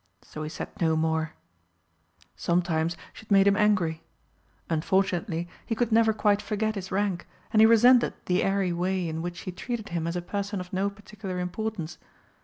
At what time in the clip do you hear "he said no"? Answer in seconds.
0.41-0.95